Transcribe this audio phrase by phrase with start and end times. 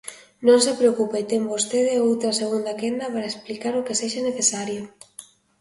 [0.47, 4.81] Non se preocupe, ten vostede outra segunda quenda para explicar o que sexa necesario.